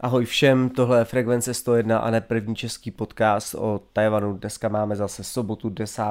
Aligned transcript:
Ahoj 0.00 0.24
všem, 0.24 0.68
tohle 0.68 0.98
je 0.98 1.04
Frekvence 1.04 1.54
101 1.54 1.98
a 1.98 2.10
ne 2.10 2.20
první 2.20 2.56
český 2.56 2.90
podcast 2.90 3.54
o 3.54 3.80
Tajvanu. 3.92 4.36
Dneska 4.36 4.68
máme 4.68 4.96
zase 4.96 5.24
sobotu 5.24 5.68
10. 5.68 6.02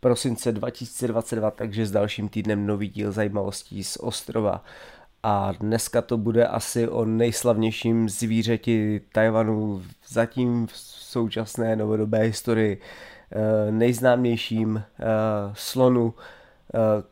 prosince 0.00 0.52
2022, 0.52 1.50
takže 1.50 1.86
s 1.86 1.90
dalším 1.90 2.28
týdnem 2.28 2.66
nový 2.66 2.88
díl 2.88 3.12
zajímavostí 3.12 3.84
z 3.84 3.96
ostrova. 3.96 4.64
A 5.22 5.52
dneska 5.52 6.02
to 6.02 6.16
bude 6.16 6.46
asi 6.46 6.88
o 6.88 7.04
nejslavnějším 7.04 8.08
zvířeti 8.08 9.00
Tajvanu 9.12 9.82
zatím 10.08 10.66
v 10.66 10.76
současné 10.76 11.76
novodobé 11.76 12.18
historii, 12.18 12.80
eh, 13.32 13.72
nejznámějším 13.72 14.76
eh, 14.76 15.04
slonu, 15.52 16.14
eh, 16.74 17.02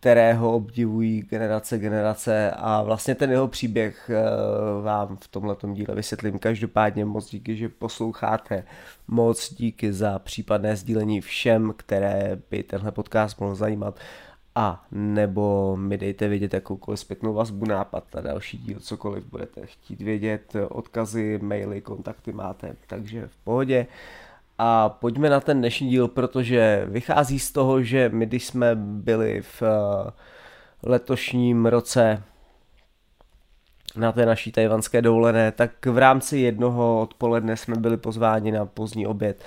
kterého 0.00 0.52
obdivují 0.52 1.22
generace 1.22 1.78
generace 1.78 2.50
a 2.50 2.82
vlastně 2.82 3.14
ten 3.14 3.30
jeho 3.30 3.48
příběh 3.48 4.10
eh, 4.10 4.82
vám 4.82 5.16
v 5.16 5.28
tomto 5.28 5.72
díle 5.72 5.94
vysvětlím. 5.94 6.38
Každopádně 6.38 7.04
moc 7.04 7.30
díky, 7.30 7.56
že 7.56 7.68
posloucháte, 7.68 8.64
moc 9.08 9.54
díky 9.54 9.92
za 9.92 10.18
případné 10.18 10.76
sdílení 10.76 11.20
všem, 11.20 11.74
které 11.76 12.38
by 12.50 12.62
tenhle 12.62 12.92
podcast 12.92 13.40
mohl 13.40 13.54
zajímat 13.54 13.98
a 14.54 14.86
nebo 14.92 15.76
mi 15.76 15.98
dejte 15.98 16.28
vědět 16.28 16.54
jakoukoliv 16.54 17.00
zpětnou 17.00 17.34
vazbu, 17.34 17.66
nápad 17.66 18.04
na 18.14 18.20
další 18.20 18.58
díl, 18.58 18.80
cokoliv 18.80 19.24
budete 19.30 19.66
chtít 19.66 20.00
vědět, 20.00 20.56
odkazy, 20.68 21.38
maily, 21.42 21.80
kontakty 21.80 22.32
máte, 22.32 22.76
takže 22.86 23.26
v 23.26 23.36
pohodě. 23.36 23.86
A 24.62 24.88
pojďme 24.88 25.30
na 25.30 25.40
ten 25.40 25.58
dnešní 25.58 25.88
díl, 25.88 26.08
protože 26.08 26.84
vychází 26.88 27.38
z 27.38 27.52
toho, 27.52 27.82
že 27.82 28.08
my 28.08 28.26
když 28.26 28.46
jsme 28.46 28.74
byli 28.76 29.42
v 29.42 29.62
eh, 29.62 30.10
letošním 30.82 31.66
roce 31.66 32.22
na 33.96 34.12
té 34.12 34.26
naší 34.26 34.52
tajvanské 34.52 35.02
dovolené, 35.02 35.52
tak 35.52 35.86
v 35.86 35.98
rámci 35.98 36.38
jednoho 36.38 37.00
odpoledne 37.00 37.56
jsme 37.56 37.76
byli 37.76 37.96
pozváni 37.96 38.52
na 38.52 38.66
pozdní 38.66 39.06
oběd. 39.06 39.44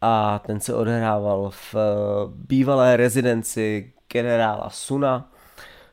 A 0.00 0.38
ten 0.38 0.60
se 0.60 0.74
odehrával 0.74 1.50
v 1.50 1.74
eh, 1.74 1.78
bývalé 2.34 2.96
rezidenci 2.96 3.92
generála 4.12 4.70
Suna, 4.70 5.30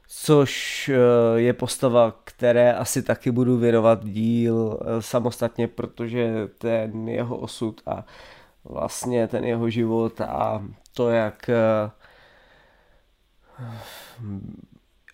což 0.08 0.89
eh, 0.89 1.39
je 1.39 1.53
postava, 1.53 2.14
které 2.23 2.73
asi 2.73 3.03
taky 3.03 3.31
budu 3.31 3.58
věnovat 3.58 4.05
díl 4.05 4.80
samostatně, 5.00 5.67
protože 5.67 6.48
ten 6.58 7.09
jeho 7.09 7.38
osud 7.38 7.81
a 7.86 8.05
vlastně 8.66 9.28
ten 9.28 9.44
jeho 9.44 9.69
život 9.69 10.22
a 10.22 10.64
to, 10.94 11.09
jak 11.09 11.50
eh, 11.50 11.92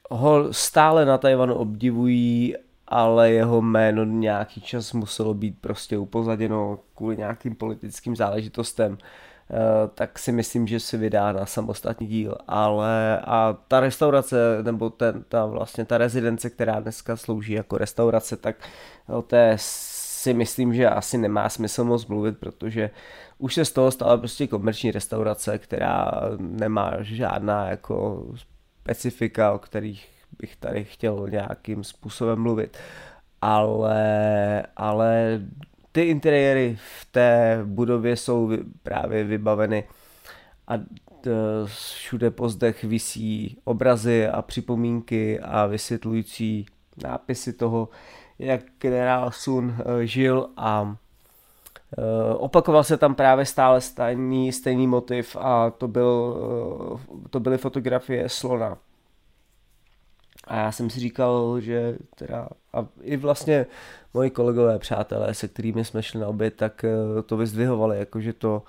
ho 0.10 0.54
stále 0.54 1.06
na 1.06 1.18
Tajvanu 1.18 1.56
obdivují, 1.56 2.56
ale 2.88 3.32
jeho 3.32 3.62
jméno 3.62 4.04
nějaký 4.04 4.62
čas 4.62 4.94
muselo 4.94 5.34
být 5.34 5.58
prostě 5.62 5.98
upozaděno 5.98 6.80
kvůli 6.96 7.18
nějakým 7.18 7.56
politickým 7.56 8.16
záležitostem, 8.16 8.98
eh, 8.98 9.56
tak 9.96 10.20
si 10.20 10.32
myslím, 10.32 10.68
že 10.68 10.80
si 10.80 10.98
vydá 10.98 11.32
na 11.32 11.46
samostatný 11.46 12.08
díl, 12.08 12.36
ale 12.48 13.20
a 13.20 13.58
ta 13.68 13.80
restaurace, 13.80 14.36
nebo 14.62 14.90
ten, 14.90 15.24
ta 15.30 15.46
vlastně 15.46 15.86
ta 15.86 15.98
rezidence, 15.98 16.50
která 16.50 16.80
dneska 16.80 17.18
slouží 17.18 17.54
jako 17.54 17.78
restaurace, 17.78 18.38
tak 18.38 18.56
o 19.08 19.22
té 19.22 19.58
si 20.20 20.34
myslím, 20.34 20.74
že 20.74 20.90
asi 20.90 21.18
nemá 21.18 21.50
smysl 21.50 21.84
moc 21.84 22.06
mluvit, 22.06 22.38
protože 22.38 22.90
už 23.38 23.54
se 23.54 23.66
z 23.66 23.72
toho 23.72 23.92
stala 23.92 24.18
prostě 24.18 24.48
komerční 24.48 24.92
restaurace, 24.92 25.58
která 25.58 26.12
nemá 26.38 26.94
žádná 27.02 27.70
jako 27.70 28.28
specifika, 28.82 29.52
o 29.52 29.60
kterých 29.60 30.10
bych 30.40 30.56
tady 30.56 30.84
chtěl 30.84 31.28
nějakým 31.30 31.84
způsobem 31.84 32.40
mluvit. 32.40 32.78
Ale, 33.42 34.64
ale 34.78 35.42
ty 35.92 36.02
interiéry 36.02 36.78
v 37.00 37.06
té 37.12 37.62
budově 37.64 38.16
jsou 38.16 38.52
právě 38.84 39.24
vybaveny 39.24 39.84
a 40.68 40.74
všude 41.66 42.32
po 42.32 42.50
zdech 42.50 42.84
visí 42.84 43.58
obrazy 43.64 44.28
a 44.28 44.42
připomínky 44.42 45.40
a 45.40 45.66
vysvětlující 45.66 46.66
nápisy 47.04 47.54
toho, 47.54 47.90
jak 48.40 48.62
generál 48.80 49.32
Sun 49.32 49.76
eh, 49.80 50.06
žil 50.06 50.50
a 50.58 50.96
eh, 51.98 52.34
opakoval 52.34 52.84
se 52.84 52.98
tam 52.98 53.16
právě 53.16 53.46
stále 53.46 53.82
stejný, 53.82 54.52
stejný 54.52 54.88
motiv 54.88 55.36
a 55.40 55.70
to, 55.70 55.88
byl, 55.88 56.38
eh, 57.26 57.30
to 57.30 57.40
byly 57.40 57.58
fotografie 57.58 58.30
slona. 58.30 58.78
A 60.48 60.56
já 60.56 60.72
jsem 60.72 60.90
si 60.90 61.00
říkal, 61.00 61.60
že 61.60 61.98
teda, 62.16 62.50
a 62.74 62.86
i 63.02 63.18
vlastně 63.18 63.66
moji 64.14 64.30
kolegové, 64.30 64.80
přátelé, 64.80 65.34
se 65.34 65.48
kterými 65.48 65.86
jsme 65.86 66.04
šli 66.04 66.20
na 66.20 66.28
oběd, 66.28 66.56
tak 66.56 66.86
to 67.26 67.38
vyzdvihovali, 67.38 68.00
jako 68.00 68.20
že 68.20 68.34
to 68.34 68.64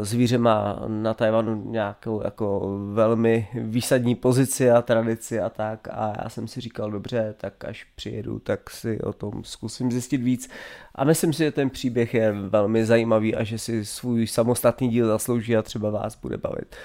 zvíře 0.00 0.38
má 0.38 0.84
na 0.86 1.14
Tajvanu 1.14 1.70
nějakou 1.70 2.24
jako 2.24 2.78
velmi 2.92 3.48
výsadní 3.54 4.14
pozici 4.14 4.70
a 4.70 4.82
tradici 4.82 5.40
a 5.40 5.50
tak. 5.50 5.88
A 5.90 6.12
já 6.22 6.28
jsem 6.28 6.48
si 6.48 6.60
říkal, 6.60 6.90
dobře, 6.90 7.34
tak 7.38 7.64
až 7.64 7.84
přijedu, 7.84 8.38
tak 8.38 8.70
si 8.70 9.00
o 9.00 9.12
tom 9.12 9.44
zkusím 9.44 9.92
zjistit 9.92 10.18
víc. 10.18 10.50
A 10.94 11.04
myslím 11.04 11.32
si, 11.32 11.38
že 11.38 11.52
ten 11.52 11.70
příběh 11.70 12.14
je 12.14 12.32
velmi 12.32 12.86
zajímavý 12.86 13.34
a 13.34 13.44
že 13.44 13.58
si 13.58 13.84
svůj 13.84 14.26
samostatný 14.26 14.88
díl 14.88 15.06
zaslouží 15.06 15.56
a 15.56 15.62
třeba 15.62 15.90
vás 15.90 16.16
bude 16.16 16.36
bavit 16.36 16.76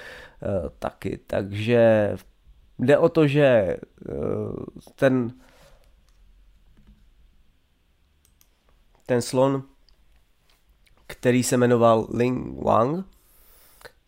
uh, 0.42 0.68
taky, 0.78 1.18
takže 1.26 2.14
jde 2.78 2.98
o 2.98 3.08
to, 3.08 3.26
že 3.26 3.76
uh, 4.08 4.54
ten 4.94 5.32
ten 9.06 9.22
slon 9.22 9.62
který 11.18 11.42
se 11.42 11.56
jmenoval 11.56 12.06
Ling 12.10 12.62
Wang, 12.62 13.06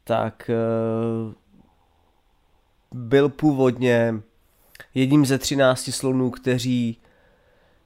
tak 0.04 0.50
eh, 0.50 1.34
byl 2.94 3.28
původně 3.28 4.14
jedním 4.94 5.26
ze 5.26 5.38
třinácti 5.38 5.92
slonů, 5.92 6.30
kteří, 6.30 7.00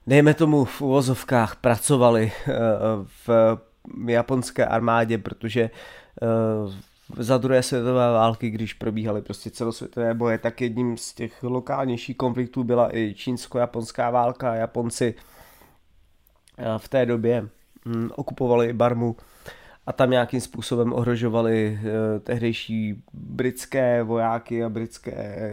dejme 0.06 0.34
tomu 0.34 0.64
v 0.64 0.80
uvozovkách, 0.80 1.56
pracovali 1.56 2.32
eh, 2.48 2.52
v 3.26 3.28
japonské 4.06 4.66
armádě, 4.66 5.18
protože 5.18 5.60
eh, 5.62 7.22
za 7.22 7.38
druhé 7.38 7.62
světové 7.62 8.12
války, 8.12 8.50
když 8.50 8.74
probíhaly 8.74 9.22
prostě 9.22 9.50
celosvětové 9.50 10.14
boje, 10.14 10.38
tak 10.38 10.60
jedním 10.60 10.96
z 10.96 11.14
těch 11.14 11.42
lokálnějších 11.42 12.16
konfliktů 12.16 12.64
byla 12.64 12.96
i 12.96 13.14
čínsko-japonská 13.14 14.10
válka. 14.10 14.54
Japonci 14.54 15.14
v 16.78 16.88
té 16.88 17.06
době 17.06 17.48
okupovali 18.14 18.72
Barmu 18.72 19.16
a 19.86 19.92
tam 19.92 20.10
nějakým 20.10 20.40
způsobem 20.40 20.92
ohrožovali 20.92 21.78
uh, 21.82 22.20
tehdejší 22.20 23.02
britské 23.12 24.02
vojáky 24.02 24.64
a 24.64 24.68
britské 24.68 25.52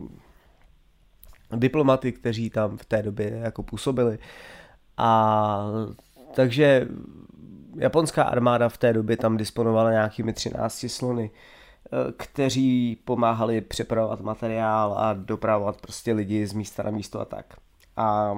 uh, 0.00 0.08
diplomaty, 1.56 2.12
kteří 2.12 2.50
tam 2.50 2.76
v 2.76 2.84
té 2.84 3.02
době 3.02 3.40
jako 3.44 3.62
působili. 3.62 4.18
A 4.96 5.64
takže 6.34 6.88
japonská 7.76 8.22
armáda 8.22 8.68
v 8.68 8.78
té 8.78 8.92
době 8.92 9.16
tam 9.16 9.36
disponovala 9.36 9.90
nějakými 9.90 10.32
13 10.32 10.86
slony, 10.88 11.30
eh, 11.30 12.12
kteří 12.16 12.96
pomáhali 13.04 13.60
přepravovat 13.60 14.20
materiál 14.20 14.94
a 14.98 15.12
dopravovat 15.12 15.80
prostě 15.80 16.12
lidi 16.12 16.46
z 16.46 16.52
místa 16.52 16.82
na 16.82 16.90
místo 16.90 17.20
a 17.20 17.24
tak. 17.24 17.46
A 17.96 18.32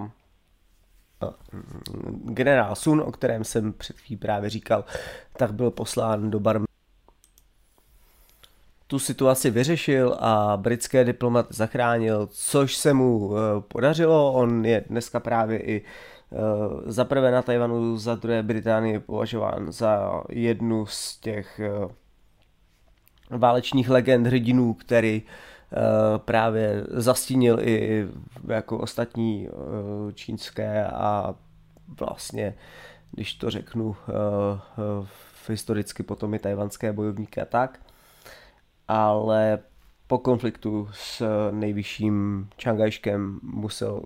generál 2.25 2.75
Sun, 2.75 3.01
o 3.01 3.13
kterém 3.13 3.45
jsem 3.45 3.73
před 3.73 3.99
chvílí 3.99 4.19
právě 4.19 4.51
říkal, 4.51 4.85
tak 5.37 5.53
byl 5.53 5.71
poslán 5.71 6.31
do 6.31 6.41
Barmy. 6.41 6.67
Tu 8.87 8.99
situaci 8.99 9.51
vyřešil 9.51 10.17
a 10.21 10.57
britské 10.57 11.05
diplomat 11.05 11.47
zachránil, 11.51 12.29
což 12.33 12.77
se 12.77 12.93
mu 12.93 13.33
eh, 13.37 13.61
podařilo. 13.69 14.33
On 14.33 14.65
je 14.65 14.85
dneska 14.89 15.21
právě 15.21 15.59
i 15.59 15.83
eh, 15.83 16.37
za 16.87 17.05
prvé 17.05 17.31
na 17.31 17.43
Tajvanu, 17.43 17.97
za 17.97 18.15
druhé 18.15 18.43
Británii 18.43 18.99
považován 18.99 19.73
za 19.73 20.23
jednu 20.29 20.87
z 20.87 21.17
těch 21.17 21.61
eh, 21.61 21.89
válečních 23.31 23.91
legend 23.91 24.27
hrdinů, 24.27 24.75
který 24.75 25.23
Eh, 25.23 25.52
právě 26.19 26.85
zastínil 26.91 27.59
i 27.61 28.09
jako 28.49 28.79
ostatní 28.79 29.49
eh, 29.49 30.13
čínské 30.13 30.87
a 30.87 31.35
vlastně, 32.01 32.55
když 33.11 33.35
to 33.35 33.51
řeknu 33.51 33.97
eh, 34.09 34.13
historicky 35.49 36.03
potom 36.03 36.35
i 36.35 36.39
tajvanské 36.39 36.93
bojovníky 36.93 37.41
a 37.41 37.45
tak. 37.45 37.81
Ale 38.89 39.59
po 40.07 40.19
konfliktu 40.19 40.89
s 40.93 41.23
nejvyšším 41.51 42.49
Čangajškem 42.57 43.41
musel 43.43 44.03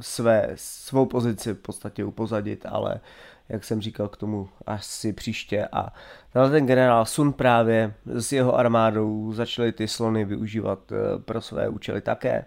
své, 0.00 0.50
svou 0.54 1.06
pozici 1.06 1.52
v 1.52 1.58
podstatě 1.58 2.04
upozadit, 2.04 2.66
ale 2.66 3.00
jak 3.48 3.64
jsem 3.64 3.80
říkal 3.80 4.08
k 4.08 4.16
tomu 4.16 4.48
asi 4.66 5.12
příště 5.12 5.68
a 5.72 5.92
ten 6.32 6.66
generál 6.66 7.04
Sun 7.04 7.32
právě 7.32 7.94
s 8.06 8.32
jeho 8.32 8.56
armádou 8.56 9.32
začali 9.32 9.72
ty 9.72 9.88
slony 9.88 10.24
využívat 10.24 10.92
eh, 10.92 11.18
pro 11.18 11.40
své 11.40 11.68
účely 11.68 12.00
také. 12.00 12.44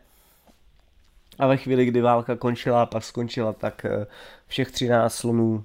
A 1.40 1.48
ve 1.48 1.58
chvíli, 1.58 1.86
kdy 1.86 2.02
válka 2.02 2.36
končila, 2.36 2.86
pak 2.86 3.04
skončila, 3.04 3.54
tak 3.54 3.86
eh, 3.86 4.06
všech 4.48 4.72
13 4.72 5.14
slonů 5.16 5.64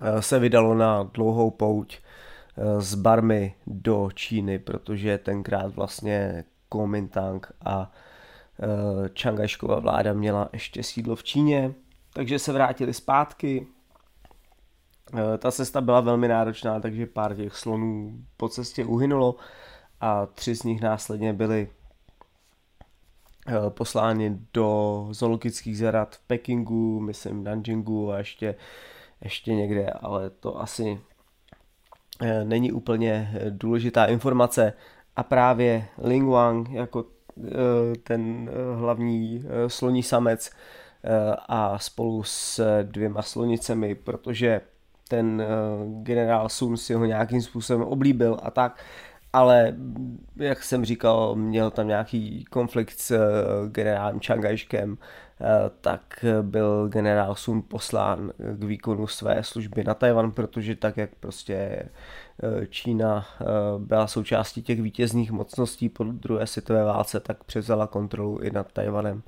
eh, 0.00 0.22
se 0.22 0.38
vydalo 0.38 0.74
na 0.74 1.02
dlouhou 1.02 1.50
pouť 1.50 1.98
z 2.78 2.94
Barmy 2.94 3.54
do 3.66 4.08
Číny, 4.14 4.58
protože 4.58 5.18
tenkrát 5.18 5.74
vlastně 5.74 6.44
Kuomintang 6.68 7.52
a 7.64 7.92
Čangajškova 9.14 9.80
vláda 9.80 10.12
měla 10.12 10.48
ještě 10.52 10.82
sídlo 10.82 11.16
v 11.16 11.24
Číně 11.24 11.74
takže 12.12 12.38
se 12.38 12.52
vrátili 12.52 12.94
zpátky. 12.94 13.66
Eh, 15.14 15.38
ta 15.38 15.52
cesta 15.52 15.80
byla 15.80 16.00
velmi 16.00 16.28
náročná, 16.28 16.80
takže 16.80 17.06
pár 17.06 17.36
těch 17.36 17.56
slonů 17.56 18.18
po 18.36 18.48
cestě 18.48 18.84
uhynulo 18.84 19.36
a 20.00 20.26
tři 20.26 20.54
z 20.54 20.62
nich 20.62 20.80
následně 20.80 21.32
byli 21.32 21.68
eh, 23.48 23.70
posláni 23.70 24.38
do 24.54 25.08
zoologických 25.10 25.78
zarad 25.78 26.16
v 26.16 26.20
Pekingu, 26.26 27.00
myslím 27.00 27.44
Nanjingu 27.44 28.12
a 28.12 28.18
ještě, 28.18 28.54
ještě 29.20 29.54
někde, 29.54 29.90
ale 29.90 30.30
to 30.30 30.60
asi 30.60 31.00
eh, 32.20 32.44
není 32.44 32.72
úplně 32.72 33.34
důležitá 33.50 34.06
informace. 34.06 34.72
A 35.16 35.22
právě 35.22 35.88
Ling 35.98 36.28
Wang 36.28 36.70
jako 36.70 37.04
ten 38.02 38.50
hlavní 38.76 39.44
sloní 39.66 40.02
samec 40.02 40.50
a 41.48 41.78
spolu 41.78 42.22
s 42.22 42.60
dvěma 42.82 43.22
slonicemi, 43.22 43.94
protože 43.94 44.60
ten 45.12 45.40
eh, 45.40 45.46
generál 46.02 46.48
Sun 46.48 46.76
si 46.76 46.94
ho 46.94 47.04
nějakým 47.04 47.42
způsobem 47.42 47.82
oblíbil 47.82 48.36
a 48.42 48.50
tak, 48.50 48.84
ale 49.32 49.76
jak 50.36 50.62
jsem 50.62 50.84
říkal, 50.84 51.34
měl 51.34 51.70
tam 51.70 51.88
nějaký 51.88 52.44
konflikt 52.44 52.98
s 52.98 53.10
eh, 53.10 53.20
generálem 53.68 54.20
Čangajškem, 54.20 54.96
eh, 54.98 55.31
tak 55.80 56.24
byl 56.42 56.88
generál 56.88 57.34
Sun 57.34 57.62
poslán 57.62 58.32
k 58.38 58.64
výkonu 58.64 59.06
své 59.06 59.42
služby 59.42 59.84
na 59.84 59.94
Tajvan, 59.94 60.32
protože 60.32 60.76
tak, 60.76 60.96
jak 60.96 61.10
prostě 61.20 61.88
Čína 62.68 63.26
byla 63.78 64.06
součástí 64.06 64.62
těch 64.62 64.82
vítězných 64.82 65.32
mocností 65.32 65.88
po 65.88 66.04
druhé 66.04 66.46
světové 66.46 66.84
válce, 66.84 67.20
tak 67.20 67.44
převzala 67.44 67.86
kontrolu 67.86 68.38
i 68.38 68.50
nad 68.50 68.72
Tajvanem 68.72 69.22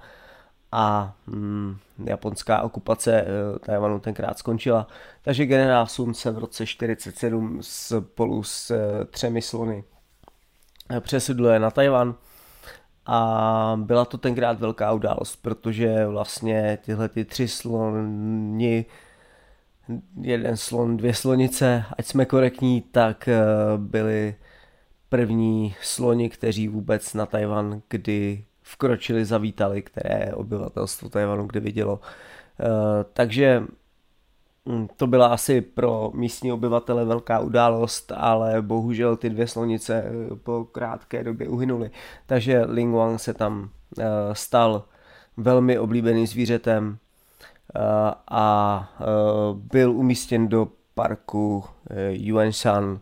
a 0.76 1.14
hm, 1.26 1.76
japonská 2.04 2.62
okupace 2.62 3.24
Tajvanu 3.60 4.00
tenkrát 4.00 4.38
skončila. 4.38 4.86
Takže 5.22 5.46
generál 5.46 5.86
Sun 5.86 6.14
se 6.14 6.30
v 6.30 6.38
roce 6.38 6.66
47 6.66 7.58
spolu 7.62 8.42
s 8.42 8.72
třemi 9.10 9.42
slony 9.42 9.84
eh, 10.90 11.00
přesedluje 11.00 11.58
na 11.58 11.70
Tajvan 11.70 12.14
a 13.06 13.78
byla 13.82 14.04
to 14.04 14.18
tenkrát 14.18 14.60
velká 14.60 14.92
událost, 14.92 15.36
protože 15.36 16.06
vlastně 16.06 16.78
tyhle 16.84 17.08
ty 17.08 17.24
tři 17.24 17.48
sloni, 17.48 18.84
jeden 20.20 20.56
slon, 20.56 20.96
dvě 20.96 21.14
slonice, 21.14 21.84
ať 21.98 22.06
jsme 22.06 22.24
korektní, 22.24 22.80
tak 22.80 23.28
byli 23.76 24.34
první 25.08 25.74
sloni, 25.82 26.30
kteří 26.30 26.68
vůbec 26.68 27.14
na 27.14 27.26
Tajvan 27.26 27.82
kdy 27.88 28.44
vkročili, 28.62 29.24
zavítali, 29.24 29.82
které 29.82 30.32
obyvatelstvo 30.34 31.08
Tajvanu 31.08 31.46
kdy 31.46 31.60
vidělo. 31.60 32.00
Eh, 32.60 32.64
takže 33.12 33.62
to 34.96 35.06
byla 35.06 35.26
asi 35.26 35.60
pro 35.60 36.10
místní 36.14 36.52
obyvatele 36.52 37.04
velká 37.04 37.40
událost, 37.40 38.12
ale 38.16 38.62
bohužel 38.62 39.16
ty 39.16 39.30
dvě 39.30 39.46
slonice 39.46 40.04
eh, 40.04 40.36
po 40.36 40.64
krátké 40.64 41.24
době 41.24 41.48
uhynuly. 41.48 41.90
Takže 42.26 42.64
Ling 42.64 42.94
Wang 42.94 43.20
se 43.20 43.34
tam 43.34 43.70
eh, 43.98 44.04
stal 44.32 44.84
velmi 45.36 45.78
oblíbeným 45.78 46.26
zvířetem 46.26 46.98
a 48.30 48.88
byl 49.52 49.92
umístěn 49.92 50.48
do 50.48 50.68
parku 50.94 51.64
Yuanshan, 52.10 53.00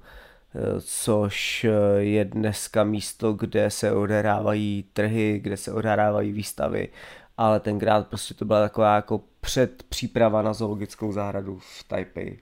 což 0.80 1.66
je 1.98 2.24
dneska 2.24 2.84
místo, 2.84 3.32
kde 3.32 3.70
se 3.70 3.92
odehrávají 3.92 4.84
trhy, 4.92 5.40
kde 5.42 5.56
se 5.56 5.72
odehrávají 5.72 6.32
výstavy, 6.32 6.88
ale 7.36 7.60
tenkrát 7.60 8.06
prostě 8.06 8.34
to 8.34 8.44
byla 8.44 8.60
taková 8.60 8.96
jako 8.96 9.20
předpříprava 9.44 10.42
na 10.42 10.52
zoologickou 10.52 11.12
zahradu 11.12 11.58
v 11.58 11.84
Taipei. 11.88 12.38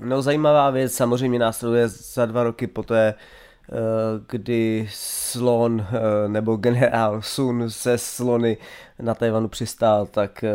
No 0.00 0.22
zajímavá 0.22 0.70
věc 0.70 0.94
samozřejmě 0.94 1.38
následuje 1.38 1.88
za 1.88 2.26
dva 2.26 2.42
roky 2.42 2.66
poté, 2.66 3.14
eh, 3.14 3.76
kdy 4.28 4.88
slon 4.90 5.86
eh, 5.90 6.28
nebo 6.28 6.56
generál 6.56 7.22
Sun 7.22 7.70
se 7.70 7.98
slony 7.98 8.56
na 8.98 9.14
Tajvanu 9.14 9.48
přistál, 9.48 10.06
tak 10.06 10.44
eh, 10.44 10.52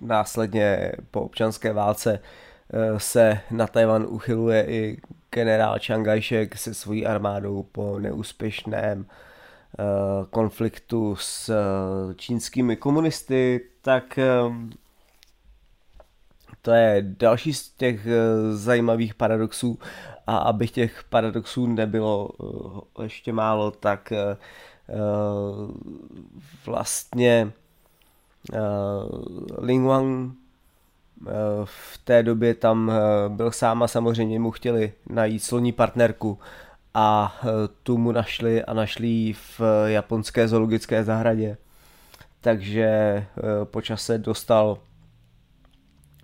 následně 0.00 0.92
po 1.10 1.20
občanské 1.20 1.72
válce 1.72 2.20
se 2.96 3.40
na 3.50 3.66
Tajvan 3.66 4.06
uchyluje 4.08 4.66
i 4.66 5.00
generál 5.30 5.78
Čangajšek 5.78 6.56
se 6.56 6.74
svojí 6.74 7.06
armádou 7.06 7.62
po 7.62 7.98
neúspěšném 7.98 9.06
konfliktu 10.30 11.16
s 11.16 11.48
eh, 11.48 12.14
čínskými 12.14 12.76
komunisty, 12.76 13.60
tak 13.82 14.18
to 16.62 16.70
je 16.70 17.04
další 17.18 17.54
z 17.54 17.68
těch 17.68 18.06
zajímavých 18.52 19.14
paradoxů. 19.14 19.78
A 20.26 20.36
aby 20.36 20.68
těch 20.68 21.04
paradoxů 21.04 21.66
nebylo 21.66 22.30
ještě 23.02 23.32
málo, 23.32 23.70
tak 23.70 24.12
vlastně 26.66 27.52
Ling 29.58 29.86
Wang 29.86 30.34
v 31.64 31.98
té 32.04 32.22
době 32.22 32.54
tam 32.54 32.92
byl 33.28 33.50
sám 33.50 33.82
a 33.82 33.88
samozřejmě 33.88 34.38
mu 34.38 34.50
chtěli 34.50 34.92
najít 35.06 35.42
sloní 35.42 35.72
partnerku 35.72 36.38
a 37.00 37.36
tu 37.82 37.98
mu 37.98 38.12
našli 38.12 38.64
a 38.64 38.74
našli 38.74 39.32
v 39.32 39.60
japonské 39.86 40.48
zoologické 40.48 41.04
zahradě. 41.04 41.56
Takže 42.40 42.88
po 43.64 43.82
čase 43.82 44.18
dostal 44.18 44.78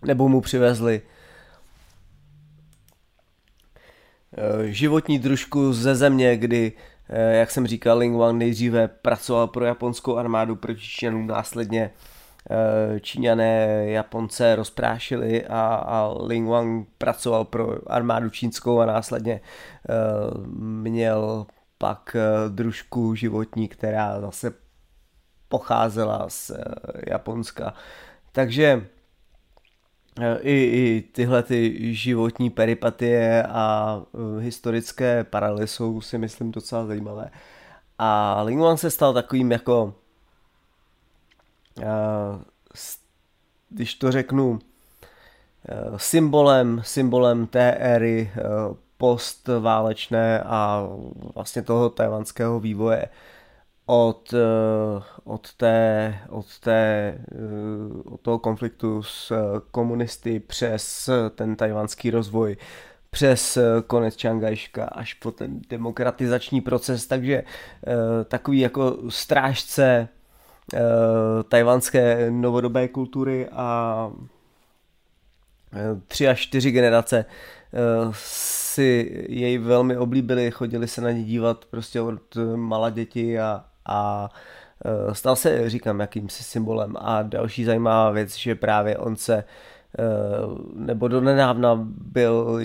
nebo 0.02 0.28
mu 0.28 0.40
přivezli 0.40 1.02
životní 4.64 5.18
družku 5.18 5.72
ze 5.72 5.94
země, 5.94 6.36
kdy 6.36 6.72
jak 7.30 7.50
jsem 7.50 7.66
říkal, 7.66 7.98
Ling 7.98 8.16
Wang 8.16 8.38
nejdříve 8.38 8.88
pracoval 8.88 9.46
pro 9.46 9.64
japonskou 9.64 10.16
armádu 10.16 10.56
proti 10.56 10.80
Číňanům, 10.80 11.26
následně 11.26 11.90
Číňané 13.00 13.84
Japonce 13.86 14.56
rozprášili 14.56 15.46
a, 15.46 15.74
a 15.74 16.14
Ling 16.22 16.48
Wang 16.48 16.88
pracoval 16.98 17.44
pro 17.44 17.92
armádu 17.92 18.30
čínskou 18.30 18.80
a 18.80 18.86
následně 18.86 19.40
uh, 19.40 20.46
měl 20.56 21.46
pak 21.78 22.16
uh, 22.16 22.54
družku 22.54 23.14
životní, 23.14 23.68
která 23.68 24.20
zase 24.20 24.52
pocházela 25.48 26.24
z 26.28 26.50
Japonska. 27.06 27.74
Takže 28.32 28.86
i, 30.40 30.52
i 30.52 31.04
tyhle 31.12 31.42
ty 31.42 31.94
životní 31.94 32.50
peripatie 32.50 33.42
a 33.42 34.02
historické 34.38 35.24
paralely 35.24 35.66
jsou 35.66 36.00
si 36.00 36.18
myslím 36.18 36.52
docela 36.52 36.86
zajímavé. 36.86 37.30
A 37.98 38.42
Ling 38.42 38.60
Wang 38.60 38.78
se 38.78 38.90
stal 38.90 39.14
takovým 39.14 39.52
jako 39.52 39.94
když 43.68 43.94
to 43.94 44.12
řeknu, 44.12 44.58
symbolem, 45.96 46.80
symbolem 46.84 47.46
té 47.46 47.72
éry 47.72 48.30
postválečné 48.96 50.40
a 50.40 50.88
vlastně 51.34 51.62
toho 51.62 51.90
tajvanského 51.90 52.60
vývoje 52.60 53.08
od, 53.86 54.34
od, 55.24 55.54
té, 55.54 56.14
od, 56.28 56.58
té, 56.58 57.14
od 58.04 58.20
toho 58.20 58.38
konfliktu 58.38 59.02
s 59.02 59.32
komunisty 59.70 60.40
přes 60.40 61.10
ten 61.34 61.56
tajvanský 61.56 62.10
rozvoj, 62.10 62.56
přes 63.10 63.58
konec 63.86 64.16
Čangajška 64.16 64.84
až 64.84 65.14
po 65.14 65.30
ten 65.30 65.60
demokratizační 65.68 66.60
proces, 66.60 67.06
takže 67.06 67.44
takový 68.28 68.60
jako 68.60 68.98
strážce 69.08 70.08
Eh, 70.08 70.13
tajvanské 71.48 72.30
novodobé 72.30 72.88
kultury 72.88 73.48
a 73.52 74.10
tři 76.08 76.28
až 76.28 76.40
čtyři 76.40 76.70
generace 76.70 77.24
si 78.12 79.26
jej 79.28 79.58
velmi 79.58 79.96
oblíbili, 79.96 80.50
chodili 80.50 80.88
se 80.88 81.00
na 81.00 81.10
ně 81.10 81.22
dívat 81.22 81.64
prostě 81.64 82.00
od 82.00 82.36
mala 82.56 82.90
děti 82.90 83.38
a, 83.38 83.64
a 83.86 84.30
stal 85.12 85.36
se, 85.36 85.70
říkám, 85.70 86.00
jakýmsi 86.00 86.42
symbolem. 86.44 86.96
A 86.98 87.22
další 87.22 87.64
zajímavá 87.64 88.10
věc, 88.10 88.36
že 88.36 88.54
právě 88.54 88.98
on 88.98 89.16
se 89.16 89.44
nebo 90.74 91.08
donedávna 91.08 91.80
byl 91.88 92.60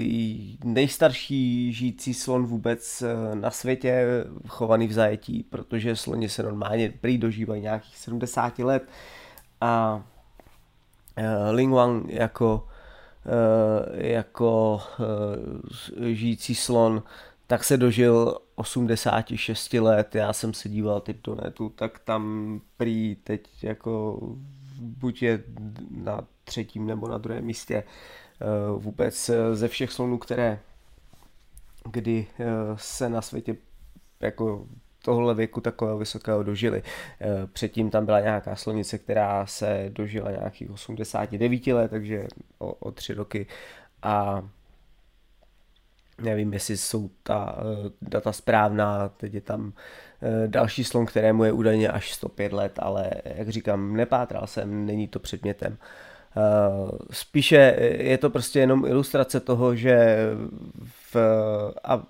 nejstarší 0.63 1.73
žijící 1.73 2.13
slon 2.13 2.45
vůbec 2.45 3.03
na 3.33 3.51
světě, 3.51 4.05
chovaný 4.47 4.87
v 4.87 4.93
zajetí, 4.93 5.43
protože 5.43 5.95
sloni 5.95 6.29
se 6.29 6.43
normálně 6.43 6.93
prý 7.01 7.17
dožívají 7.17 7.61
nějakých 7.61 7.97
70 7.97 8.59
let. 8.59 8.83
A 9.61 10.03
Ling 11.51 11.73
Wang 11.73 12.09
jako 12.09 12.67
Eh, 13.25 14.07
jako 14.11 14.79
eh, 16.01 16.13
žijící 16.13 16.55
slon, 16.55 17.03
tak 17.47 17.63
se 17.63 17.77
dožil 17.77 18.37
86 18.55 19.73
let, 19.73 20.15
já 20.15 20.33
jsem 20.33 20.53
se 20.53 20.69
díval 20.69 21.01
teď 21.01 21.17
do 21.23 21.35
netu, 21.35 21.69
tak 21.69 21.99
tam 21.99 22.61
prý 22.77 23.15
teď 23.23 23.63
jako 23.63 24.19
buď 24.79 25.21
je 25.21 25.43
na 25.91 26.27
třetím 26.49 26.87
nebo 26.87 27.07
na 27.07 27.17
druhém 27.17 27.45
místě 27.45 27.75
eh, 27.75 28.45
vůbec 28.77 29.31
ze 29.53 29.67
všech 29.67 29.91
slonů, 29.91 30.17
které 30.17 30.59
kdy 31.91 32.27
se 32.75 33.09
na 33.09 33.21
světě 33.21 33.55
jako 34.19 34.67
tohle 35.03 35.35
věku 35.35 35.61
takového 35.61 35.97
vysokého 35.97 36.43
dožili. 36.43 36.83
Eh, 37.21 37.47
předtím 37.53 37.89
tam 37.89 38.05
byla 38.05 38.19
nějaká 38.19 38.55
slonice, 38.55 38.97
která 38.97 39.45
se 39.45 39.85
dožila 39.89 40.31
nějakých 40.31 40.71
89 40.71 41.67
let, 41.67 41.91
takže 41.91 42.27
o, 42.57 42.73
o 42.73 42.91
tři 42.91 43.13
roky 43.13 43.47
a 44.01 44.47
nevím, 46.21 46.53
jestli 46.53 46.77
jsou 46.77 47.09
ta 47.23 47.57
data 48.01 48.31
správná, 48.31 49.09
teď 49.09 49.33
je 49.33 49.41
tam 49.41 49.73
další 50.47 50.83
slon, 50.83 51.05
kterému 51.05 51.43
je 51.43 51.51
údajně 51.51 51.89
až 51.89 52.13
105 52.13 52.53
let, 52.53 52.79
ale 52.79 53.11
jak 53.25 53.49
říkám, 53.49 53.95
nepátral 53.95 54.47
jsem, 54.47 54.85
není 54.85 55.07
to 55.07 55.19
předmětem. 55.19 55.71
Uh, 55.73 56.08
spíše 57.11 57.75
je 57.99 58.17
to 58.17 58.29
prostě 58.29 58.59
jenom 58.59 58.85
ilustrace 58.85 59.39
toho, 59.39 59.75
že 59.75 60.27
v, 61.13 61.15
a 61.83 62.03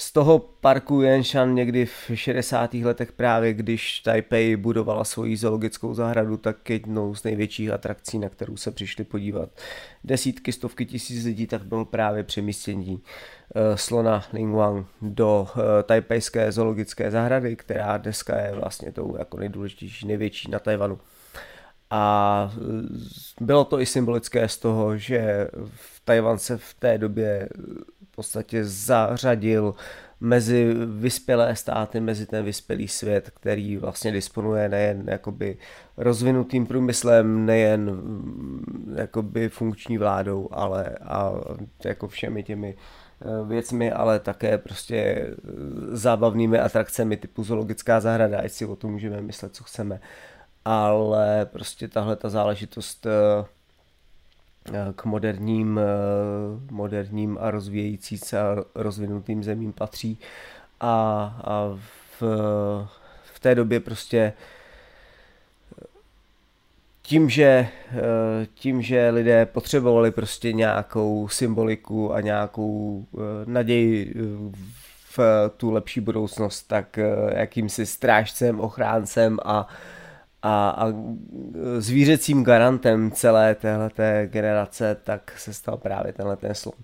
z 0.00 0.12
toho 0.12 0.38
parku 0.38 1.02
Yanshan 1.02 1.54
někdy 1.54 1.86
v 1.86 2.10
60. 2.14 2.74
letech 2.74 3.12
právě, 3.12 3.54
když 3.54 4.00
Taipei 4.00 4.56
budovala 4.56 5.04
svoji 5.04 5.36
zoologickou 5.36 5.94
zahradu, 5.94 6.36
tak 6.36 6.70
jednou 6.70 7.14
z 7.14 7.24
největších 7.24 7.70
atrakcí, 7.70 8.18
na 8.18 8.28
kterou 8.28 8.56
se 8.56 8.70
přišli 8.70 9.04
podívat 9.04 9.50
desítky, 10.04 10.52
stovky 10.52 10.86
tisíc 10.86 11.24
lidí, 11.24 11.46
tak 11.46 11.64
bylo 11.64 11.84
právě 11.84 12.24
přemístění 12.24 12.92
uh, 12.92 13.00
slona 13.74 14.24
Lingwang 14.32 14.86
do 15.02 15.48
uh, 15.56 15.62
tajpejské 15.82 16.52
zoologické 16.52 17.10
zahrady, 17.10 17.56
která 17.56 17.96
dneska 17.96 18.40
je 18.40 18.52
vlastně 18.54 18.92
tou 18.92 19.16
jako 19.18 19.36
nejdůležitější, 19.36 20.06
největší 20.06 20.50
na 20.50 20.58
Tajvanu. 20.58 20.98
A 21.90 22.52
eh, 22.54 23.44
bylo 23.44 23.64
to 23.64 23.80
i 23.80 23.86
symbolické 23.86 24.48
z 24.48 24.58
toho, 24.58 24.96
že 24.96 25.48
v 25.66 26.00
Tajvan 26.04 26.38
se 26.38 26.58
v 26.58 26.74
té 26.78 26.98
době 26.98 27.48
podstatě 28.18 28.64
zařadil 28.64 29.74
mezi 30.20 30.74
vyspělé 30.86 31.56
státy, 31.56 32.00
mezi 32.00 32.26
ten 32.26 32.44
vyspělý 32.44 32.88
svět, 32.88 33.30
který 33.30 33.76
vlastně 33.76 34.12
disponuje 34.12 34.68
nejen 34.68 35.04
jakoby 35.06 35.56
rozvinutým 35.96 36.66
průmyslem, 36.66 37.46
nejen 37.46 37.90
mm, 37.90 38.94
jakoby 38.98 39.48
funkční 39.48 39.98
vládou, 39.98 40.48
ale 40.52 40.84
a 41.02 41.32
jako 41.84 42.08
všemi 42.08 42.42
těmi 42.42 42.74
eh, 42.76 43.26
věcmi, 43.48 43.92
ale 43.92 44.20
také 44.20 44.58
prostě 44.58 44.96
eh, 44.96 45.32
zábavnými 45.90 46.58
atrakcemi 46.58 47.16
typu 47.16 47.44
zoologická 47.44 48.00
zahrada, 48.00 48.38
ať 48.38 48.52
si 48.52 48.66
o 48.66 48.76
tom 48.76 48.92
můžeme 48.92 49.22
myslet, 49.22 49.54
co 49.54 49.64
chceme. 49.64 50.00
Ale 50.64 51.46
prostě 51.46 51.88
tahle 51.88 52.16
ta 52.16 52.28
záležitost 52.28 53.06
Eh, 53.06 53.57
k 54.96 55.04
moderním, 55.04 55.80
eh, 55.80 56.72
moderním 56.72 57.38
a 57.40 57.50
rozvíjející 57.50 58.18
se 58.18 58.40
a 58.40 58.56
rozvinutým 58.74 59.44
zemím 59.44 59.72
patří. 59.72 60.18
A, 60.80 60.92
a 61.44 61.78
v, 62.20 62.22
v 63.34 63.40
té 63.40 63.54
době 63.54 63.80
prostě 63.80 64.32
tím 67.02 67.30
že, 67.30 67.68
eh, 67.90 68.46
tím, 68.54 68.82
že 68.82 69.10
lidé 69.10 69.46
potřebovali 69.46 70.10
prostě 70.10 70.52
nějakou 70.52 71.28
symboliku 71.28 72.14
a 72.14 72.20
nějakou 72.20 73.06
naději 73.44 74.14
v 75.16 75.18
tu 75.56 75.70
lepší 75.70 76.00
budoucnost, 76.00 76.62
tak 76.62 76.98
jakýmsi 77.34 77.86
strážcem, 77.86 78.60
ochráncem 78.60 79.38
a 79.44 79.68
a, 80.42 80.70
a 80.70 80.86
zvířecím 81.78 82.44
garantem 82.44 83.10
celé 83.10 83.54
téhleté 83.54 84.28
generace, 84.32 84.96
tak 85.04 85.38
se 85.38 85.54
stal 85.54 85.76
právě 85.76 86.12
tenhle 86.12 86.36
ten 86.36 86.54
slon. 86.54 86.74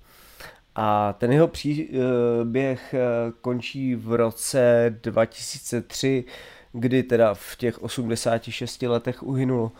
A 0.74 1.12
ten 1.12 1.32
jeho 1.32 1.48
příběh 1.48 2.94
eh, 2.94 2.98
končí 3.40 3.94
v 3.94 4.14
roce 4.14 4.94
2003, 5.02 6.24
kdy 6.72 7.02
teda 7.02 7.34
v 7.34 7.56
těch 7.56 7.82
86 7.82 8.82
letech 8.82 9.22
uhynul. 9.22 9.72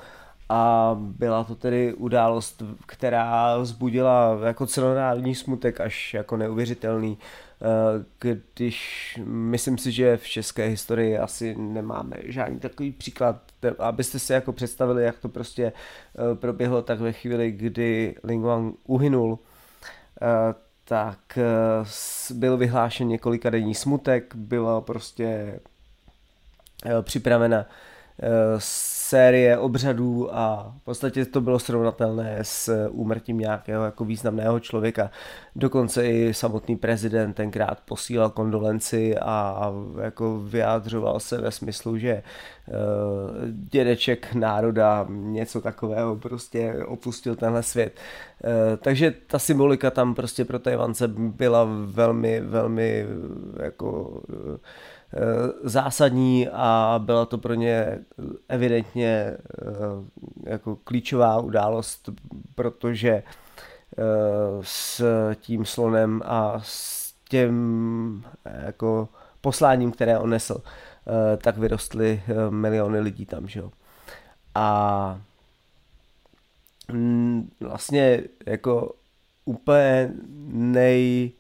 A 0.49 0.95
byla 1.01 1.45
to 1.45 1.55
tedy 1.55 1.95
událost, 1.95 2.63
která 2.87 3.59
vzbudila 3.59 4.39
jako 4.45 4.67
celonárodní 4.67 5.35
smutek 5.35 5.81
až 5.81 6.15
jako 6.15 6.37
neuvěřitelný. 6.37 7.19
Eh, 7.65 8.05
když 8.55 9.19
myslím 9.25 9.79
si, 9.79 9.93
že 9.93 10.17
v 10.17 10.27
české 10.27 10.67
historii 10.67 11.19
asi 11.19 11.55
nemáme 11.59 12.17
žádný 12.25 12.59
takový 12.61 12.93
příklad, 12.93 13.43
abyste 13.79 14.19
si 14.19 14.33
jako 14.33 14.53
představili, 14.53 15.05
jak 15.05 15.19
to 15.19 15.29
prostě 15.29 15.65
eh, 15.73 16.35
proběhlo 16.35 16.83
tak 16.83 17.01
ve 17.01 17.13
chvíli, 17.13 17.51
kdy 17.53 18.15
Ling 18.25 18.45
Wang 18.45 18.77
uhynul, 18.85 19.39
eh, 20.23 20.55
tak 20.85 21.39
byl 22.35 22.57
vyhlášen 22.57 23.09
několika 23.09 23.51
denní 23.51 23.75
smutek, 23.75 24.35
byla 24.35 24.81
prostě 24.81 25.61
připravena 27.03 27.67
série 28.59 29.59
obřadů 29.59 30.37
a 30.37 30.75
v 30.81 30.85
podstatě 30.85 31.25
to 31.25 31.41
bylo 31.41 31.59
srovnatelné 31.59 32.39
s 32.43 32.89
úmrtím 32.89 33.39
nějakého 33.39 33.85
jako 33.85 34.05
významného 34.05 34.61
člověka. 34.61 35.11
Dokonce 35.57 36.07
i 36.07 36.35
samotný 36.35 36.77
prezident 36.77 37.33
tenkrát 37.33 37.79
posílal 37.85 38.31
kondolenci 38.31 39.19
a 39.19 39.73
jako 40.03 40.41
vyjádřoval 40.41 41.21
se 41.21 41.41
ve 41.41 41.51
smyslu, 41.51 41.99
že 41.99 42.23
uh, 42.69 42.75
dědeček 43.51 44.35
národa 44.35 45.07
něco 45.11 45.61
takového 45.61 46.17
prostě 46.17 46.75
opustil 46.87 47.37
tenhle 47.37 47.63
svět. 47.63 48.01
Takže 48.81 49.15
ta 49.27 49.39
symbolika 49.39 49.91
tam 49.91 50.15
prostě 50.15 50.45
pro 50.45 50.59
Tajvance 50.59 51.09
byla 51.09 51.69
velmi, 51.85 52.41
velmi 52.41 53.07
jako 53.63 54.21
Eh, 54.55 54.59
zásadní 55.63 56.49
a 56.53 57.01
byla 57.05 57.27
to 57.27 57.39
pro 57.39 57.55
ně 57.55 57.99
evidentně 58.49 59.09
eh, 59.09 59.37
jako 60.51 60.77
klíčová 60.77 61.41
událost, 61.41 62.09
protože 62.55 63.11
eh, 63.11 63.23
s 64.63 65.03
tím 65.41 65.65
slonem 65.65 66.23
a 66.25 66.61
s 66.65 67.13
tím 67.29 68.25
jako 68.45 69.09
posláním, 69.41 69.93
které 69.93 70.19
on 70.19 70.31
nesl, 70.31 70.63
tak 71.39 71.59
vyrostly 71.59 72.23
miliony 72.51 73.01
lidí 73.01 73.27
tam, 73.27 73.49
že 73.49 73.61
jo. 73.61 73.71
A 74.55 75.21
vlastně 77.61 78.23
jako 78.47 78.95
úplně 79.45 80.13
nej 80.53 81.33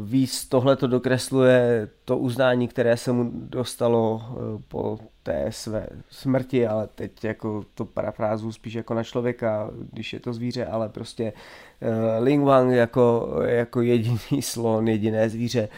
víc 0.00 0.48
tohle 0.48 0.76
to 0.76 0.86
dokresluje 0.86 1.88
to 2.04 2.18
uznání, 2.18 2.68
které 2.68 2.96
se 2.96 3.12
mu 3.12 3.30
dostalo 3.34 4.14
uh, 4.14 4.60
po 4.68 4.98
té 5.22 5.46
své 5.50 5.86
smrti, 6.10 6.66
ale 6.66 6.88
teď 6.94 7.24
jako 7.24 7.64
to 7.74 7.84
parafrázu 7.84 8.52
spíš 8.52 8.74
jako 8.74 8.94
na 8.94 9.04
člověka, 9.04 9.70
když 9.92 10.12
je 10.12 10.20
to 10.20 10.32
zvíře, 10.32 10.66
ale 10.66 10.88
prostě 10.88 11.32
uh, 11.32 12.24
Ling 12.24 12.44
Wang 12.44 12.72
jako, 12.72 13.36
jako 13.44 13.80
jediný 13.80 14.42
slon, 14.42 14.88
jediné 14.88 15.28
zvíře 15.28 15.68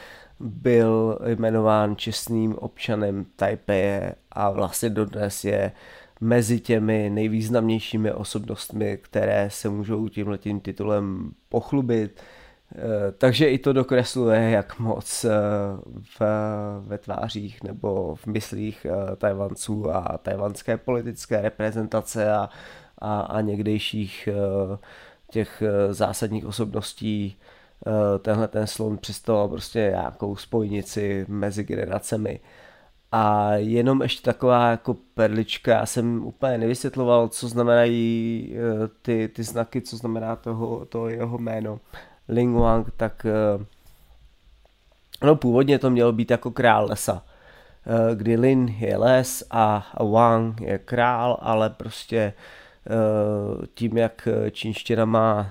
byl 0.40 1.18
jmenován 1.36 1.96
čestným 1.96 2.54
občanem 2.54 3.26
Taipeje 3.36 4.14
a 4.32 4.50
vlastně 4.50 4.90
dodnes 4.90 5.44
je 5.44 5.72
mezi 6.20 6.60
těmi 6.60 7.10
nejvýznamnějšími 7.10 8.12
osobnostmi, 8.12 8.98
které 9.02 9.50
se 9.50 9.68
můžou 9.68 10.08
tímhletím 10.08 10.60
titulem 10.60 11.30
pochlubit. 11.48 12.20
Takže 13.18 13.50
i 13.50 13.58
to 13.58 13.72
dokresluje, 13.72 14.50
jak 14.50 14.78
moc 14.78 15.26
v, 16.18 16.20
ve 16.80 16.98
tvářích 16.98 17.62
nebo 17.62 18.14
v 18.14 18.26
myslích 18.26 18.86
Tajvanců 19.18 19.90
a 19.90 20.18
tajvanské 20.18 20.76
politické 20.76 21.42
reprezentace 21.42 22.32
a, 22.32 22.48
a, 22.98 23.20
a 23.20 23.40
někdejších 23.40 24.28
těch 25.30 25.62
zásadních 25.90 26.46
osobností 26.46 27.36
tenhle 28.22 28.48
ten 28.48 28.66
slon 28.66 28.98
představoval 28.98 29.48
prostě 29.48 29.78
nějakou 29.78 30.36
spojnici 30.36 31.26
mezi 31.28 31.64
generacemi. 31.64 32.40
A 33.16 33.54
jenom 33.54 34.02
ještě 34.02 34.22
taková 34.22 34.70
jako 34.70 34.94
perlička, 34.94 35.72
já 35.72 35.86
jsem 35.86 36.24
úplně 36.26 36.58
nevysvětloval, 36.58 37.28
co 37.28 37.48
znamenají 37.48 38.54
eh, 38.56 38.88
ty, 39.02 39.28
ty 39.28 39.42
znaky, 39.42 39.80
co 39.80 39.96
znamená 39.96 40.36
toho, 40.36 40.84
to 40.84 41.08
jeho 41.08 41.38
jméno. 41.38 41.80
Ling 42.28 42.56
Wang, 42.56 42.90
tak 42.96 43.26
eh, 43.26 43.64
no 45.22 45.36
původně 45.36 45.78
to 45.78 45.90
mělo 45.90 46.12
být 46.12 46.30
jako 46.30 46.50
král 46.50 46.86
lesa, 46.86 47.22
eh, 47.86 48.14
kdy 48.14 48.36
Lin 48.36 48.68
je 48.68 48.96
les 48.96 49.44
a 49.50 49.92
Wang 50.00 50.60
je 50.60 50.78
král, 50.78 51.38
ale 51.40 51.70
prostě 51.70 52.32
tím, 53.74 53.96
jak 53.96 54.28
čínština 54.50 55.04
má 55.04 55.50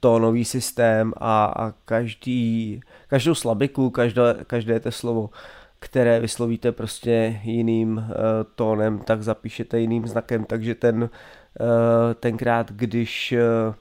tónový 0.00 0.44
systém 0.44 1.12
a, 1.16 1.44
a 1.44 1.70
každý, 1.84 2.80
každou 3.08 3.34
slabiku, 3.34 3.90
každé, 3.90 4.22
každé 4.46 4.80
to 4.80 4.92
slovo 4.92 5.30
které 5.80 6.20
vyslovíte 6.20 6.72
prostě 6.72 7.40
jiným 7.42 7.96
uh, 7.96 8.04
tónem, 8.54 8.98
tak 8.98 9.22
zapíšete 9.22 9.80
jiným 9.80 10.06
znakem, 10.06 10.44
takže 10.44 10.74
ten 10.74 11.02
uh, 11.02 11.08
tenkrát, 12.14 12.72
když 12.72 13.34
uh, 13.68 13.74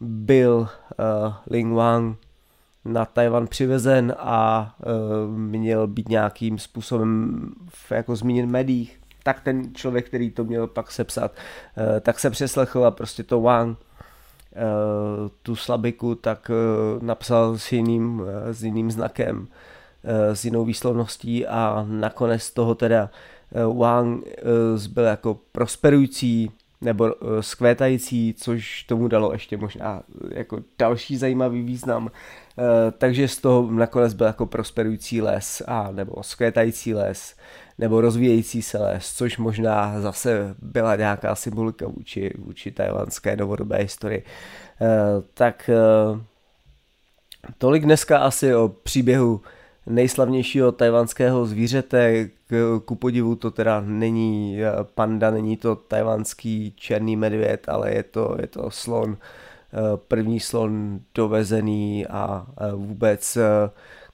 byl 0.00 0.58
uh, 0.58 1.34
Ling 1.50 1.74
Wang 1.74 2.18
na 2.84 3.04
Tajvan 3.04 3.46
přivezen 3.46 4.14
a 4.18 4.74
uh, 4.86 5.38
měl 5.38 5.86
být 5.86 6.08
nějakým 6.08 6.58
způsobem 6.58 7.40
v, 7.68 7.92
jako 7.92 8.16
zmíněn 8.16 8.46
v 8.46 8.52
médiích, 8.52 9.00
tak 9.22 9.40
ten 9.40 9.74
člověk, 9.74 10.06
který 10.06 10.30
to 10.30 10.44
měl 10.44 10.66
pak 10.66 10.90
sepsat, 10.90 11.32
uh, 11.32 12.00
tak 12.00 12.18
se 12.18 12.30
přeslechl 12.30 12.84
a 12.84 12.90
prostě 12.90 13.22
to 13.22 13.40
Wang 13.40 13.78
tu 15.42 15.56
slabiku 15.56 16.14
tak 16.14 16.50
napsal 17.00 17.58
s 17.58 17.72
jiným, 17.72 18.22
s 18.50 18.64
jiným 18.64 18.90
znakem. 18.90 19.48
S 20.32 20.44
jinou 20.44 20.64
výslovností 20.64 21.46
a 21.46 21.86
nakonec 21.88 22.50
toho 22.50 22.74
teda 22.74 23.10
Wang 23.52 24.26
eh, 24.26 24.88
byl 24.88 25.04
jako 25.04 25.38
prosperující 25.52 26.50
nebo 26.80 27.14
skvétající, 27.40 28.34
což 28.34 28.82
tomu 28.82 29.08
dalo 29.08 29.32
ještě 29.32 29.56
možná 29.56 30.02
jako 30.30 30.58
další 30.78 31.16
zajímavý 31.16 31.62
význam. 31.62 32.10
Takže 32.98 33.28
z 33.28 33.38
toho 33.38 33.70
nakonec 33.70 34.14
byl 34.14 34.26
jako 34.26 34.46
prosperující 34.46 35.22
les 35.22 35.62
a 35.66 35.90
nebo 35.92 36.22
skvétající 36.22 36.94
les 36.94 37.36
nebo 37.78 38.00
rozvíjející 38.00 38.62
se 38.62 38.78
les, 38.78 39.14
což 39.14 39.38
možná 39.38 40.00
zase 40.00 40.54
byla 40.62 40.96
nějaká 40.96 41.34
symbolika 41.34 41.86
vůči, 41.86 42.30
vůči 42.38 42.70
tajvanské 42.70 43.36
novodobé 43.36 43.78
historii. 43.78 44.24
Tak 45.34 45.70
tolik 47.58 47.84
dneska 47.84 48.18
asi 48.18 48.54
o 48.54 48.68
příběhu 48.68 49.40
nejslavnějšího 49.86 50.72
tajvanského 50.72 51.46
zvířete, 51.46 52.28
k, 52.48 52.80
ku 52.84 52.94
podivu 52.94 53.36
to 53.36 53.50
teda 53.50 53.80
není 53.80 54.58
eh, 54.62 54.72
panda, 54.94 55.30
není 55.30 55.56
to 55.56 55.76
tajvanský 55.76 56.72
černý 56.76 57.16
medvěd, 57.16 57.68
ale 57.68 57.94
je 57.94 58.02
to, 58.02 58.36
je 58.40 58.46
to 58.46 58.70
slon, 58.70 59.16
eh, 59.20 59.76
první 60.08 60.40
slon 60.40 61.00
dovezený 61.14 62.06
a 62.06 62.46
eh, 62.60 62.72
vůbec, 62.72 63.38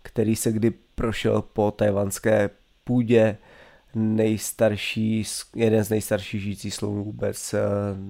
který 0.03 0.37
se 0.37 0.53
kdy 0.53 0.71
prošel 0.95 1.43
po 1.43 1.71
tajvanské 1.71 2.51
půdě, 2.85 3.39
nejstarší, 3.95 5.25
jeden 5.57 5.85
z 5.85 5.91
nejstarších 5.91 6.43
žijících 6.43 6.75
slonů 6.75 7.05
vůbec 7.05 7.55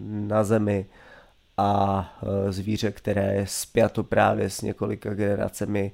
na 0.06 0.44
zemi 0.44 0.86
a 1.56 2.10
zvíře, 2.50 2.92
které 2.92 3.34
je 3.34 3.46
spjato 3.46 4.04
právě 4.04 4.50
s 4.50 4.62
několika 4.62 5.14
generacemi 5.14 5.92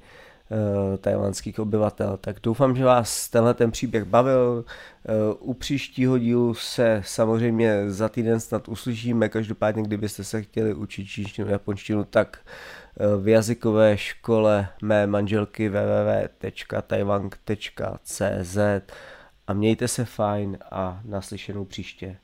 tajvanských 0.98 1.58
obyvatel. 1.58 2.16
Tak 2.16 2.36
doufám, 2.42 2.76
že 2.76 2.84
vás 2.84 3.28
tenhle 3.28 3.54
ten 3.54 3.70
příběh 3.70 4.04
bavil. 4.04 4.64
Eh, 5.08 5.12
u 5.38 5.54
příštího 5.54 6.18
dílu 6.18 6.54
se 6.54 7.02
samozřejmě 7.04 7.90
za 7.90 8.08
týden 8.08 8.40
snad 8.40 8.68
uslyšíme. 8.68 9.28
Každopádně, 9.28 9.82
kdybyste 9.82 10.24
se 10.24 10.42
chtěli 10.42 10.74
učit 10.74 11.06
čínštinu, 11.06 11.48
japonštinu, 11.48 12.04
tak 12.04 12.38
eh, 12.38 12.42
v 13.16 13.28
jazykové 13.28 13.98
škole 13.98 14.68
mé 14.82 15.06
manželky 15.06 15.68
www.taiwang.cz 15.68 18.58
a 19.46 19.52
mějte 19.52 19.88
se 19.88 20.04
fajn 20.04 20.58
a 20.70 21.00
naslyšenou 21.04 21.64
příště. 21.64 22.16